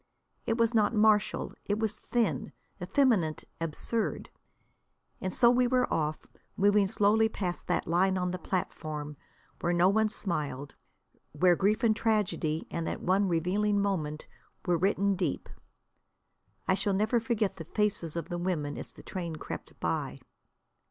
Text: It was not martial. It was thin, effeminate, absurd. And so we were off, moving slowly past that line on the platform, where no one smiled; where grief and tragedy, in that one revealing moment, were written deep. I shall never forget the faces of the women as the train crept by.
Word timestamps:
It 0.47 0.57
was 0.57 0.73
not 0.73 0.95
martial. 0.95 1.53
It 1.65 1.77
was 1.77 1.99
thin, 1.99 2.53
effeminate, 2.81 3.43
absurd. 3.61 4.31
And 5.21 5.31
so 5.31 5.51
we 5.51 5.67
were 5.67 5.85
off, 5.93 6.25
moving 6.57 6.87
slowly 6.87 7.29
past 7.29 7.67
that 7.67 7.85
line 7.85 8.17
on 8.17 8.31
the 8.31 8.39
platform, 8.39 9.15
where 9.59 9.73
no 9.73 9.89
one 9.89 10.09
smiled; 10.09 10.73
where 11.33 11.55
grief 11.55 11.83
and 11.83 11.95
tragedy, 11.95 12.65
in 12.71 12.85
that 12.85 13.03
one 13.03 13.27
revealing 13.27 13.79
moment, 13.79 14.25
were 14.65 14.75
written 14.75 15.15
deep. 15.15 15.47
I 16.67 16.73
shall 16.73 16.93
never 16.95 17.19
forget 17.19 17.57
the 17.57 17.65
faces 17.65 18.15
of 18.15 18.27
the 18.27 18.39
women 18.39 18.79
as 18.79 18.93
the 18.93 19.03
train 19.03 19.35
crept 19.35 19.79
by. 19.79 20.19